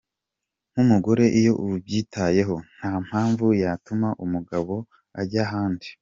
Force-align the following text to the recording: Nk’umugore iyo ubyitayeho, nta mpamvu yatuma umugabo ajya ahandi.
Nk’umugore 0.71 1.23
iyo 1.39 1.51
ubyitayeho, 1.63 2.55
nta 2.75 2.91
mpamvu 3.07 3.45
yatuma 3.61 4.07
umugabo 4.25 4.73
ajya 5.21 5.43
ahandi. 5.47 5.87